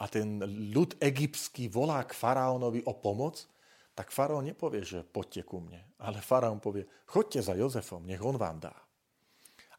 a 0.00 0.04
ten 0.08 0.40
ľud 0.72 0.96
egyptský 0.96 1.68
volá 1.68 2.00
k 2.08 2.16
faraónovi 2.16 2.88
o 2.88 2.96
pomoc, 2.96 3.44
tak 3.96 4.12
faraón 4.12 4.48
nepovie, 4.48 4.84
že 4.84 5.04
poďte 5.04 5.44
ku 5.44 5.60
mne, 5.60 5.80
ale 6.00 6.24
faraón 6.24 6.60
povie, 6.60 6.88
chodte 7.08 7.40
za 7.40 7.52
Jozefom, 7.56 8.04
nech 8.04 8.20
on 8.20 8.40
vám 8.40 8.60
dá. 8.64 8.76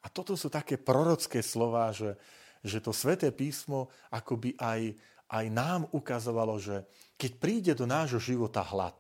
A 0.02 0.10
toto 0.10 0.34
sú 0.34 0.50
také 0.50 0.78
prorocké 0.78 1.42
slova, 1.42 1.90
že, 1.94 2.18
že 2.66 2.82
to 2.82 2.94
sväté 2.94 3.30
písmo 3.30 3.94
akoby 4.14 4.58
aj, 4.58 4.94
aj 5.30 5.46
nám 5.54 5.90
ukazovalo, 5.94 6.58
že 6.58 6.86
keď 7.18 7.32
príde 7.38 7.74
do 7.78 7.90
nášho 7.90 8.18
života 8.18 8.62
hlad 8.62 8.98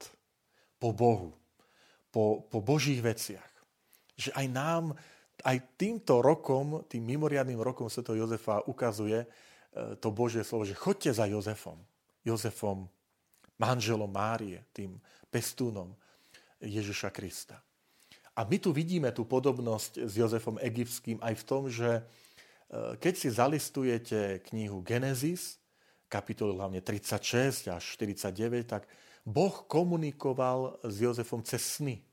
po 0.77 0.93
Bohu, 0.93 1.33
po, 2.13 2.45
po 2.49 2.61
Božích 2.61 3.01
veciach, 3.01 3.56
že 4.17 4.33
aj 4.33 4.47
nám, 4.49 4.83
aj 5.45 5.57
týmto 5.77 6.19
rokom, 6.25 6.81
tým 6.89 7.05
mimoriadným 7.05 7.61
rokom 7.61 7.85
Sv. 7.87 8.03
Jozefa 8.17 8.65
ukazuje 8.65 9.23
e, 9.23 9.27
to 10.01 10.09
Božie 10.09 10.41
slovo, 10.41 10.65
že 10.65 10.73
chodte 10.73 11.13
za 11.13 11.29
Jozefom. 11.29 11.77
Jozefom, 12.25 12.89
manželom 13.61 14.09
Márie, 14.09 14.65
tým 14.73 14.97
pestúnom 15.29 15.93
Ježiša 16.59 17.13
Krista. 17.13 17.61
A 18.37 18.45
my 18.45 18.57
tu 18.57 18.73
vidíme 18.73 19.09
tú 19.13 19.25
podobnosť 19.25 20.09
s 20.09 20.13
Jozefom 20.17 20.57
Egyptským 20.61 21.17
aj 21.21 21.33
v 21.37 21.43
tom, 21.45 21.63
že 21.69 21.89
e, 21.97 22.01
keď 22.97 23.13
si 23.13 23.29
zalistujete 23.29 24.41
knihu 24.49 24.81
Genesis, 24.81 25.61
kapitoly 26.09 26.57
hlavne 26.57 26.81
36 26.81 27.69
až 27.69 27.83
49, 27.99 28.65
tak 28.65 28.89
Boh 29.27 29.53
komunikoval 29.67 30.79
s 30.87 31.03
Jozefom 31.03 31.43
cez 31.43 31.59
sny. 31.59 32.06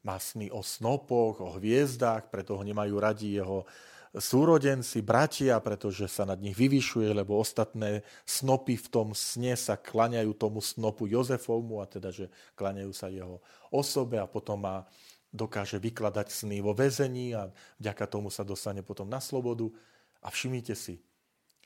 Má 0.00 0.16
sny 0.16 0.48
o 0.48 0.64
snopoch, 0.64 1.44
o 1.44 1.56
hviezdách, 1.60 2.32
preto 2.32 2.56
ho 2.56 2.64
nemajú 2.64 2.96
radi 2.96 3.36
jeho 3.36 3.68
súrodenci, 4.16 5.06
bratia, 5.06 5.60
pretože 5.62 6.10
sa 6.10 6.26
nad 6.26 6.40
nich 6.42 6.56
vyvyšuje, 6.56 7.14
lebo 7.14 7.38
ostatné 7.38 8.02
snopy 8.26 8.74
v 8.74 8.88
tom 8.90 9.08
sne 9.14 9.54
sa 9.54 9.78
klaňajú 9.78 10.34
tomu 10.34 10.58
snopu 10.58 11.06
Jozefovmu, 11.06 11.78
a 11.78 11.86
teda, 11.86 12.10
že 12.10 12.26
klaňajú 12.58 12.92
sa 12.96 13.06
jeho 13.12 13.38
osobe 13.70 14.18
a 14.18 14.26
potom 14.26 14.66
má, 14.66 14.88
dokáže 15.30 15.78
vykladať 15.78 16.26
sny 16.26 16.58
vo 16.58 16.74
väzení 16.74 17.38
a 17.38 17.54
vďaka 17.78 18.04
tomu 18.10 18.34
sa 18.34 18.42
dostane 18.42 18.82
potom 18.82 19.06
na 19.06 19.22
slobodu. 19.22 19.70
A 20.20 20.28
všimnite 20.28 20.74
si, 20.74 20.98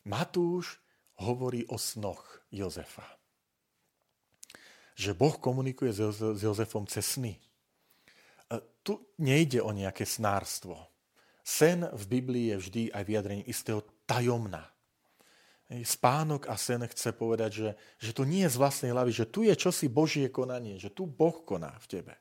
Matúš 0.05 0.79
hovorí 1.17 1.65
o 1.73 1.81
snoch 1.81 2.45
Jozefa. 2.53 3.09
Že 4.95 5.17
Boh 5.17 5.35
komunikuje 5.41 5.91
s 5.91 6.39
Jozefom 6.39 6.87
cez 6.87 7.19
sny. 7.19 7.41
Tu 8.85 8.95
nejde 9.17 9.65
o 9.65 9.73
nejaké 9.73 10.05
snárstvo. 10.05 10.77
Sen 11.45 11.89
v 11.89 12.05
Biblii 12.09 12.53
je 12.53 12.61
vždy 12.61 12.83
aj 12.93 13.03
vyjadrenie 13.05 13.45
istého 13.49 13.85
tajomna. 14.05 14.69
Spánok 15.69 16.47
a 16.53 16.61
sen 16.61 16.85
chce 16.85 17.17
povedať, 17.17 17.51
že, 17.53 17.71
že 17.97 18.11
to 18.13 18.29
nie 18.29 18.45
je 18.45 18.53
z 18.53 18.61
vlastnej 18.61 18.91
hlavy, 18.93 19.13
že 19.17 19.29
tu 19.29 19.43
je 19.43 19.57
čosi 19.57 19.89
Božie 19.89 20.29
konanie, 20.29 20.77
že 20.77 20.93
tu 20.93 21.09
Boh 21.09 21.41
koná 21.43 21.73
v 21.81 22.01
tebe. 22.01 22.15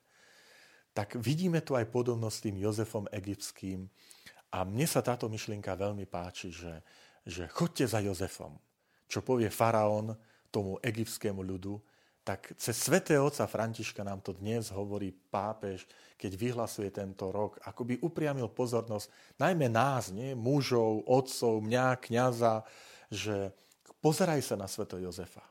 Tak 0.95 1.19
vidíme 1.19 1.59
tu 1.59 1.75
aj 1.75 1.91
podobnosť 1.91 2.35
s 2.39 2.43
tým 2.47 2.55
Jozefom 2.57 3.05
egyptským. 3.11 3.85
A 4.55 4.63
mne 4.63 4.87
sa 4.87 5.03
táto 5.03 5.27
myšlienka 5.27 5.75
veľmi 5.75 6.07
páči, 6.07 6.55
že, 6.55 6.79
že 7.27 7.51
chodte 7.51 7.83
za 7.83 7.99
Jozefom 7.99 8.55
čo 9.13 9.21
povie 9.21 9.53
faraón 9.53 10.17
tomu 10.49 10.81
egyptskému 10.81 11.45
ľudu, 11.45 11.77
tak 12.23 12.55
cez 12.55 12.79
svätého 12.79 13.27
otca 13.27 13.43
Františka 13.43 13.99
nám 13.99 14.23
to 14.23 14.31
dnes 14.31 14.71
hovorí 14.71 15.11
pápež, 15.11 15.83
keď 16.15 16.31
vyhlasuje 16.39 16.87
tento 16.87 17.27
rok, 17.35 17.59
ako 17.67 17.83
by 17.83 17.99
upriamil 17.99 18.47
pozornosť 18.47 19.11
najmä 19.43 19.67
nás, 19.67 20.07
nie? 20.15 20.31
mužov, 20.31 21.03
otcov, 21.03 21.59
mňa, 21.59 21.99
kniaza, 21.99 22.63
že 23.11 23.51
pozeraj 23.99 24.39
sa 24.39 24.55
na 24.55 24.71
sveto 24.71 24.95
Jozefa 24.95 25.43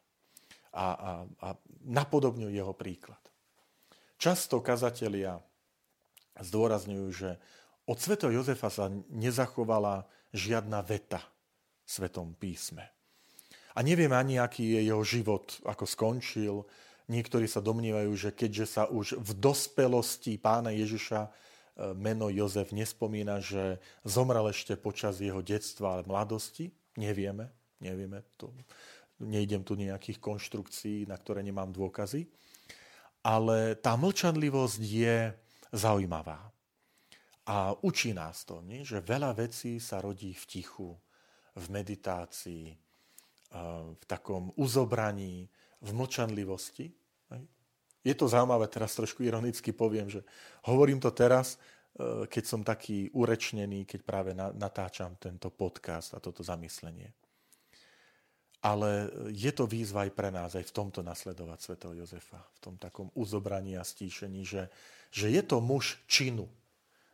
a, 0.72 0.86
a, 0.96 1.10
a 1.44 1.48
napodobňuj 1.84 2.56
jeho 2.56 2.72
príklad. 2.72 3.20
Často 4.16 4.64
kazatelia 4.64 5.36
zdôrazňujú, 6.40 7.08
že 7.12 7.36
od 7.84 8.00
svätého 8.00 8.32
Jozefa 8.32 8.72
sa 8.72 8.88
nezachovala 9.12 10.08
žiadna 10.32 10.80
veta 10.80 11.20
v 11.84 11.88
Svetom 12.00 12.32
písme. 12.32 13.01
A 13.72 13.80
neviem 13.80 14.12
ani, 14.12 14.36
aký 14.36 14.76
je 14.76 14.80
jeho 14.92 15.04
život, 15.04 15.48
ako 15.64 15.84
skončil. 15.88 16.56
Niektorí 17.08 17.48
sa 17.48 17.64
domnívajú, 17.64 18.12
že 18.14 18.30
keďže 18.32 18.66
sa 18.68 18.82
už 18.88 19.18
v 19.18 19.30
dospelosti 19.36 20.36
pána 20.36 20.72
Ježiša 20.72 21.32
meno 21.96 22.28
Jozef 22.28 22.70
nespomína, 22.70 23.40
že 23.40 23.80
zomrel 24.04 24.52
ešte 24.52 24.76
počas 24.76 25.18
jeho 25.18 25.40
detstva 25.40 26.00
a 26.00 26.04
mladosti. 26.04 26.68
Nevieme, 27.00 27.48
nevieme. 27.80 28.20
To, 28.36 28.52
nejdem 29.24 29.64
tu 29.64 29.78
nejakých 29.78 30.20
konštrukcií, 30.20 31.08
na 31.08 31.16
ktoré 31.16 31.40
nemám 31.40 31.72
dôkazy. 31.72 32.28
Ale 33.24 33.78
tá 33.78 33.96
mlčanlivosť 33.96 34.80
je 34.82 35.16
zaujímavá. 35.72 36.52
A 37.48 37.74
učí 37.82 38.14
nás 38.14 38.46
to, 38.46 38.62
nie? 38.62 38.86
že 38.86 39.02
veľa 39.02 39.34
vecí 39.34 39.82
sa 39.82 39.98
rodí 39.98 40.30
v 40.30 40.44
tichu, 40.46 40.94
v 41.58 41.64
meditácii, 41.74 42.78
v 43.92 44.04
takom 44.08 44.52
uzobraní, 44.56 45.48
v 45.82 45.90
mlčanlivosti. 45.92 46.88
Je 48.02 48.14
to 48.18 48.26
zaujímavé, 48.26 48.66
teraz 48.66 48.98
trošku 48.98 49.22
ironicky 49.22 49.70
poviem, 49.70 50.10
že 50.10 50.26
hovorím 50.66 50.98
to 50.98 51.14
teraz, 51.14 51.54
e, 51.54 52.26
keď 52.26 52.44
som 52.46 52.66
taký 52.66 53.12
urečnený, 53.14 53.86
keď 53.86 54.00
práve 54.02 54.30
natáčam 54.34 55.14
tento 55.22 55.54
podcast 55.54 56.16
a 56.16 56.18
toto 56.18 56.42
zamyslenie. 56.42 57.14
Ale 58.62 59.10
je 59.30 59.50
to 59.54 59.66
výzva 59.66 60.06
aj 60.06 60.12
pre 60.14 60.30
nás, 60.30 60.54
aj 60.54 60.66
v 60.66 60.74
tomto 60.74 61.02
nasledovať 61.02 61.58
svätého 61.62 61.94
Jozefa, 61.98 62.42
v 62.42 62.58
tom 62.62 62.74
takom 62.78 63.10
uzobraní 63.14 63.74
a 63.78 63.86
stíšení, 63.86 64.46
že, 64.46 64.70
že 65.10 65.30
je 65.30 65.42
to 65.42 65.58
muž 65.62 65.98
činu, 66.06 66.46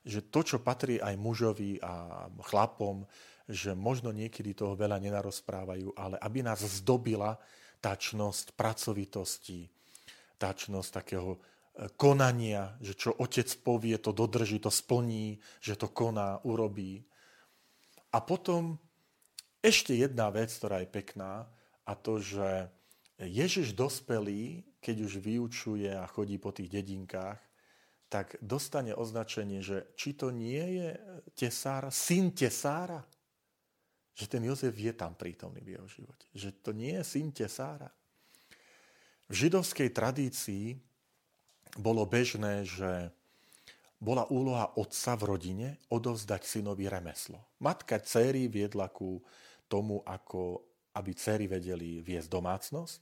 že 0.04 0.24
to, 0.24 0.40
čo 0.40 0.56
patrí 0.60 1.00
aj 1.00 1.16
mužovi 1.20 1.80
a 1.84 2.24
chlapom, 2.48 3.04
že 3.48 3.72
možno 3.72 4.12
niekedy 4.12 4.52
toho 4.52 4.76
veľa 4.76 5.00
nenarozprávajú, 5.00 5.96
ale 5.96 6.20
aby 6.20 6.44
nás 6.44 6.60
zdobila 6.60 7.40
tačnosť 7.80 8.52
pracovitosti, 8.52 9.72
tačnosť 10.36 10.90
takého 10.92 11.34
e, 11.34 11.38
konania, 11.96 12.76
že 12.84 12.92
čo 12.92 13.16
otec 13.16 13.48
povie, 13.64 13.96
to 13.96 14.12
dodrží, 14.12 14.60
to 14.60 14.68
splní, 14.68 15.40
že 15.64 15.80
to 15.80 15.88
koná, 15.88 16.44
urobí. 16.44 17.08
A 18.12 18.20
potom 18.20 18.76
ešte 19.64 19.96
jedna 19.96 20.28
vec, 20.28 20.52
ktorá 20.52 20.84
je 20.84 20.92
pekná, 20.92 21.48
a 21.88 21.92
to, 21.96 22.20
že 22.20 22.68
Ježiš 23.16 23.72
dospelý, 23.72 24.60
keď 24.78 24.96
už 25.08 25.12
vyučuje 25.24 25.88
a 25.88 26.04
chodí 26.04 26.36
po 26.36 26.52
tých 26.52 26.68
dedinkách, 26.68 27.40
tak 28.08 28.36
dostane 28.44 28.92
označenie, 28.92 29.64
že 29.64 29.88
či 29.96 30.12
to 30.12 30.28
nie 30.28 30.80
je 30.80 30.88
tesár, 31.32 31.88
syn 31.88 32.32
tesára 32.32 33.04
že 34.18 34.26
ten 34.26 34.42
Jozef 34.42 34.74
je 34.74 34.90
tam 34.90 35.14
prítomný 35.14 35.62
v 35.62 35.78
jeho 35.78 35.86
živote. 35.86 36.26
Že 36.34 36.50
to 36.58 36.70
nie 36.74 36.98
je 36.98 37.04
syn 37.06 37.30
Tesára. 37.30 37.86
V 39.30 39.34
židovskej 39.46 39.94
tradícii 39.94 40.74
bolo 41.78 42.02
bežné, 42.02 42.66
že 42.66 43.14
bola 44.02 44.26
úloha 44.26 44.74
otca 44.74 45.14
v 45.14 45.22
rodine 45.22 45.68
odovzdať 45.94 46.42
synovi 46.42 46.90
remeslo. 46.90 47.38
Matka 47.62 48.02
céry 48.02 48.50
viedla 48.50 48.90
ku 48.90 49.22
tomu, 49.70 50.02
ako 50.02 50.66
aby 50.98 51.14
céry 51.14 51.46
vedeli 51.46 52.02
viesť 52.02 52.26
domácnosť. 52.26 53.00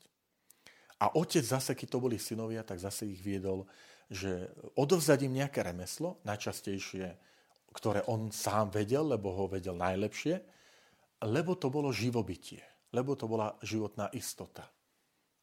A 1.01 1.17
otec 1.17 1.45
zase, 1.45 1.73
keď 1.73 1.97
to 1.97 2.03
boli 2.05 2.21
synovia, 2.21 2.61
tak 2.61 2.77
zase 2.77 3.09
ich 3.09 3.21
viedol, 3.21 3.65
že 4.13 4.53
odovzdať 4.77 5.25
im 5.25 5.41
nejaké 5.41 5.65
remeslo, 5.65 6.21
najčastejšie, 6.29 7.17
ktoré 7.73 8.05
on 8.09 8.33
sám 8.33 8.73
vedel, 8.73 9.17
lebo 9.17 9.33
ho 9.33 9.45
vedel 9.49 9.77
najlepšie, 9.77 10.41
lebo 11.25 11.57
to 11.57 11.73
bolo 11.73 11.95
živobytie, 11.95 12.61
lebo 12.93 13.17
to 13.17 13.25
bola 13.25 13.57
životná 13.65 14.13
istota. 14.13 14.69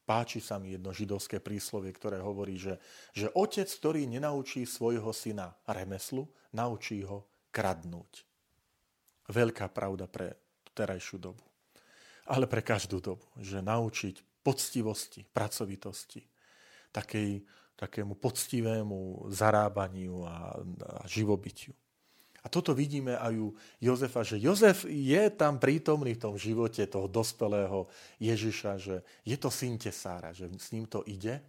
Páči 0.04 0.36
sa 0.44 0.60
mi 0.60 0.76
jedno 0.76 0.92
židovské 0.92 1.40
príslovie, 1.40 1.88
ktoré 1.88 2.20
hovorí, 2.20 2.60
že, 2.60 2.76
že 3.16 3.32
otec, 3.32 3.64
ktorý 3.64 4.04
nenaučí 4.04 4.68
svojho 4.68 5.08
syna 5.16 5.56
remeslu, 5.64 6.28
naučí 6.52 7.00
ho 7.08 7.24
kradnúť. 7.48 8.28
Veľká 9.32 9.72
pravda 9.72 10.04
pre 10.04 10.36
terajšiu 10.76 11.16
dobu. 11.16 11.44
Ale 12.28 12.44
pre 12.44 12.60
každú 12.60 13.00
dobu. 13.00 13.24
Že 13.40 13.64
naučiť 13.64 14.44
poctivosti, 14.44 15.24
pracovitosti, 15.24 16.20
takej, 16.92 17.40
takému 17.72 18.20
poctivému 18.20 19.32
zarábaniu 19.32 20.28
a, 20.28 20.52
a 20.60 21.02
živobytiu. 21.08 21.72
A 22.44 22.52
toto 22.52 22.76
vidíme 22.76 23.16
aj 23.16 23.32
u 23.40 23.56
Jozefa, 23.80 24.20
že 24.20 24.36
Jozef 24.36 24.84
je 24.84 25.32
tam 25.32 25.56
prítomný 25.56 26.12
v 26.12 26.22
tom 26.28 26.34
živote 26.36 26.84
toho 26.84 27.08
dospelého 27.08 27.88
Ježiša, 28.20 28.72
že 28.76 29.00
je 29.24 29.36
to 29.40 29.48
syn 29.48 29.80
tesára, 29.80 30.36
že 30.36 30.52
s 30.60 30.68
ním 30.76 30.84
to 30.84 31.00
ide. 31.08 31.40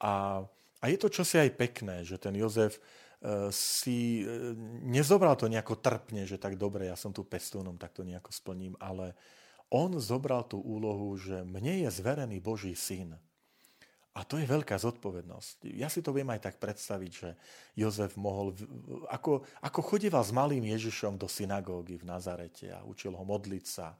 A, 0.00 0.40
a 0.80 0.84
je 0.88 0.96
to 0.96 1.12
čosi 1.12 1.44
aj 1.44 1.50
pekné, 1.60 2.08
že 2.08 2.16
ten 2.16 2.32
Jozef 2.40 2.80
e, 2.80 3.52
si 3.52 4.24
e, 4.24 4.56
nezobral 4.88 5.36
to 5.36 5.44
nejako 5.44 5.76
trpne, 5.76 6.24
že 6.24 6.40
tak 6.40 6.56
dobre, 6.56 6.88
ja 6.88 6.96
som 6.96 7.12
tu 7.12 7.20
pestúnom, 7.20 7.76
tak 7.76 7.92
to 7.92 8.00
nejako 8.00 8.32
splním, 8.32 8.80
ale 8.80 9.12
on 9.68 9.92
zobral 10.00 10.48
tú 10.48 10.56
úlohu, 10.56 11.20
že 11.20 11.44
mne 11.44 11.84
je 11.84 11.88
zverený 11.92 12.40
Boží 12.40 12.72
syn. 12.72 13.20
A 14.14 14.22
to 14.22 14.38
je 14.38 14.46
veľká 14.46 14.78
zodpovednosť. 14.78 15.74
Ja 15.74 15.90
si 15.90 15.98
to 15.98 16.14
viem 16.14 16.30
aj 16.30 16.46
tak 16.46 16.62
predstaviť, 16.62 17.10
že 17.10 17.30
Jozef 17.74 18.14
mohol, 18.14 18.54
ako, 19.10 19.42
ako 19.58 19.80
chodieval 19.82 20.22
s 20.22 20.30
malým 20.30 20.62
Ježišom 20.70 21.18
do 21.18 21.26
synagógy 21.26 21.98
v 21.98 22.06
Nazarete 22.06 22.70
a 22.70 22.86
učil 22.86 23.10
ho 23.10 23.24
modliť 23.26 23.64
sa, 23.66 23.98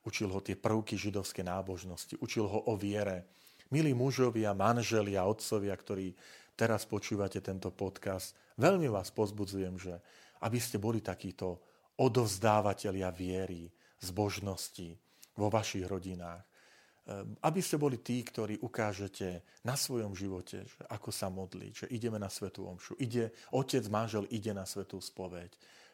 učil 0.00 0.32
ho 0.32 0.40
tie 0.40 0.56
prvky 0.56 0.96
židovskej 0.96 1.44
nábožnosti, 1.44 2.16
učil 2.24 2.48
ho 2.48 2.72
o 2.72 2.74
viere. 2.74 3.28
Milí 3.68 3.92
mužovia, 3.92 4.56
manželia, 4.56 5.28
otcovia, 5.28 5.76
ktorí 5.76 6.16
teraz 6.56 6.88
počúvate 6.88 7.44
tento 7.44 7.68
podcast, 7.68 8.32
veľmi 8.56 8.88
vás 8.88 9.12
pozbudzujem, 9.12 9.76
že 9.76 10.00
aby 10.40 10.56
ste 10.56 10.80
boli 10.80 11.04
takíto 11.04 11.60
odovzdávateľia 12.00 13.12
viery, 13.12 13.68
zbožnosti 14.00 14.96
vo 15.36 15.52
vašich 15.52 15.84
rodinách 15.84 16.49
aby 17.42 17.60
ste 17.60 17.80
boli 17.80 17.98
tí, 17.98 18.22
ktorí 18.22 18.62
ukážete 18.62 19.42
na 19.66 19.74
svojom 19.74 20.14
živote, 20.14 20.62
že 20.62 20.82
ako 20.86 21.10
sa 21.10 21.26
modliť, 21.26 21.72
že 21.74 21.86
ideme 21.90 22.22
na 22.22 22.30
svetú 22.30 22.70
omšu, 22.70 22.94
ide, 23.02 23.34
otec, 23.50 23.82
manžel 23.90 24.30
ide 24.30 24.54
na 24.54 24.62
svetú 24.62 25.02
spoveď, 25.02 25.50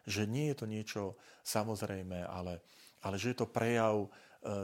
že 0.07 0.29
nie 0.29 0.53
je 0.53 0.57
to 0.57 0.67
niečo 0.69 1.03
samozrejme, 1.43 2.21
ale, 2.29 2.61
ale 3.01 3.17
že 3.17 3.33
je 3.33 3.39
to 3.43 3.49
prejav 3.49 4.07
e, 4.07 4.09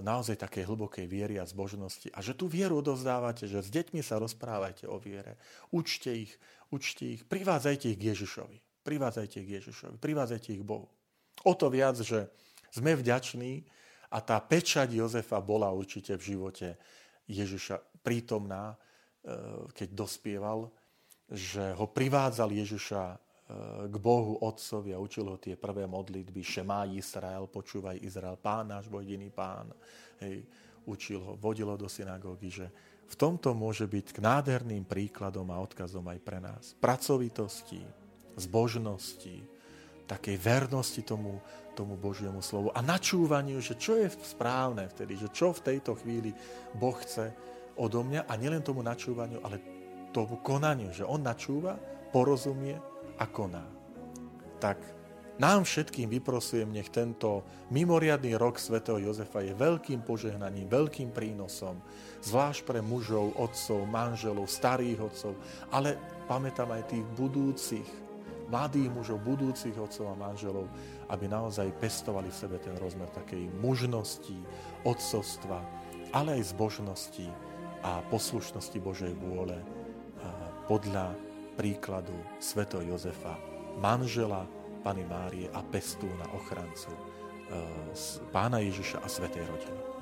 naozaj 0.04 0.38
takej 0.38 0.68
hlbokej 0.68 1.06
viery 1.08 1.40
a 1.40 1.48
zbožnosti. 1.48 2.12
A 2.14 2.20
že 2.20 2.36
tú 2.36 2.46
vieru 2.46 2.78
odovzdávate, 2.78 3.48
že 3.48 3.64
s 3.64 3.72
deťmi 3.72 4.04
sa 4.04 4.22
rozprávajte 4.22 4.86
o 4.86 5.00
viere, 5.00 5.40
učte 5.74 6.14
ich, 6.14 6.32
učte 6.70 7.18
ich, 7.18 7.20
privádzajte 7.26 7.96
ich 7.96 7.98
k 7.98 8.12
Ježišovi, 8.14 8.58
privádzajte 8.86 9.34
ich 9.40 9.46
k 9.48 9.54
Ježišovi, 9.58 9.96
privádzajte 9.98 10.48
ich 10.54 10.62
k 10.62 10.68
Bohu. 10.68 10.86
O 11.42 11.52
to 11.56 11.72
viac, 11.72 11.98
že 11.98 12.30
sme 12.70 12.94
vďační, 12.94 13.66
a 14.12 14.18
tá 14.20 14.36
pečať 14.44 14.92
Jozefa 14.92 15.40
bola 15.40 15.72
určite 15.72 16.12
v 16.20 16.36
živote 16.36 16.76
Ježiša 17.24 18.04
prítomná, 18.04 18.76
e, 18.76 18.76
keď 19.72 19.88
dospieval, 19.96 20.68
že 21.32 21.72
ho 21.72 21.88
privádzal 21.88 22.52
Ježiša 22.52 23.02
e, 23.08 23.16
k 23.88 23.96
Bohu 23.96 24.36
Otcovi 24.44 24.92
a 24.92 25.00
učil 25.00 25.32
ho 25.32 25.40
tie 25.40 25.56
prvé 25.56 25.88
modlitby. 25.88 26.44
Šemá 26.44 26.84
Izrael, 26.92 27.48
počúvaj 27.48 28.04
Izrael, 28.04 28.36
pán 28.36 28.68
náš, 28.68 28.92
boj 28.92 29.08
jediný 29.08 29.32
pán. 29.32 29.72
Hej, 30.20 30.44
učil 30.84 31.24
ho, 31.24 31.32
vodil 31.40 31.72
ho 31.72 31.76
do 31.80 31.88
synagógy, 31.88 32.52
že 32.52 32.66
v 33.08 33.14
tomto 33.16 33.56
môže 33.56 33.88
byť 33.88 34.06
k 34.12 34.18
nádherným 34.24 34.84
príkladom 34.84 35.48
a 35.52 35.60
odkazom 35.60 36.04
aj 36.08 36.20
pre 36.20 36.40
nás. 36.40 36.76
Pracovitosti, 36.80 37.80
zbožnosti, 38.36 39.51
takej 40.12 40.36
vernosti 40.36 41.00
tomu, 41.00 41.40
tomu 41.72 41.96
Božiemu 41.96 42.44
slovu 42.44 42.68
a 42.76 42.84
načúvaniu, 42.84 43.64
že 43.64 43.80
čo 43.80 43.96
je 43.96 44.12
správne 44.12 44.84
vtedy, 44.92 45.16
že 45.16 45.32
čo 45.32 45.56
v 45.56 45.64
tejto 45.72 45.96
chvíli 45.96 46.36
Boh 46.76 46.96
chce 47.00 47.32
odo 47.80 48.04
mňa 48.04 48.28
a 48.28 48.32
nielen 48.36 48.60
tomu 48.60 48.84
načúvaniu, 48.84 49.40
ale 49.40 49.56
tomu 50.12 50.36
konaniu, 50.44 50.92
že 50.92 51.08
On 51.08 51.16
načúva, 51.16 51.80
porozumie 52.12 52.76
a 53.16 53.24
koná. 53.24 53.64
Tak 54.60 54.76
nám 55.40 55.64
všetkým 55.64 56.12
vyprosujem, 56.12 56.68
nech 56.68 56.92
tento 56.92 57.40
mimoriadný 57.72 58.36
rok 58.36 58.60
svätého 58.60 59.00
Jozefa 59.00 59.40
je 59.40 59.56
veľkým 59.56 60.04
požehnaním, 60.04 60.68
veľkým 60.68 61.08
prínosom, 61.08 61.80
zvlášť 62.20 62.68
pre 62.68 62.84
mužov, 62.84 63.32
otcov, 63.40 63.88
manželov, 63.88 64.44
starých 64.44 65.08
otcov, 65.08 65.32
ale 65.72 65.96
pamätám 66.28 66.68
aj 66.76 66.92
tých 66.92 67.04
budúcich, 67.16 67.88
mladých 68.52 68.92
mužov, 68.92 69.24
budúcich 69.24 69.72
otcov 69.80 70.12
a 70.12 70.20
manželov, 70.20 70.68
aby 71.08 71.24
naozaj 71.24 71.72
pestovali 71.80 72.28
v 72.28 72.36
sebe 72.36 72.60
ten 72.60 72.76
rozmer 72.76 73.08
takej 73.08 73.48
mužnosti, 73.64 74.36
otcovstva, 74.84 75.64
ale 76.12 76.36
aj 76.36 76.52
zbožnosti 76.52 77.26
a 77.80 78.04
poslušnosti 78.12 78.76
Božej 78.76 79.16
vôle 79.16 79.56
podľa 80.68 81.16
príkladu 81.56 82.12
Sveto 82.36 82.84
Jozefa, 82.84 83.40
manžela 83.80 84.44
Pany 84.84 85.02
Márie 85.08 85.48
a 85.50 85.64
pestúna, 85.64 86.28
ochrancu 86.36 86.92
Pána 88.30 88.60
Ježiša 88.60 89.00
a 89.00 89.08
Svetej 89.08 89.44
rodiny. 89.48 90.01